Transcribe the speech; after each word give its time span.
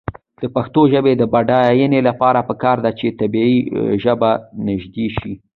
د 0.41 0.43
پښتو 0.55 0.81
ژبې 0.93 1.13
د 1.17 1.23
بډاینې 1.33 1.99
لپاره 2.09 2.39
پکار 2.49 2.77
ده 2.85 2.91
چې 2.99 3.07
طبعي 3.19 3.57
ژبه 4.03 4.31
نژدې 4.67 5.07
شي. 5.17 5.33